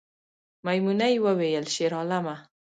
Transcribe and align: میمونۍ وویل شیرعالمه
میمونۍ 0.65 1.15
وویل 1.25 1.65
شیرعالمه 1.75 2.35